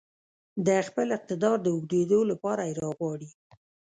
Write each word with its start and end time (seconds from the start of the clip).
د 0.65 0.69
خپل 0.87 1.07
اقتدار 1.17 1.57
د 1.61 1.67
اوږدېدو 1.75 2.19
لپاره 2.31 2.61
يې 2.67 2.73
راغواړي. 2.83 3.29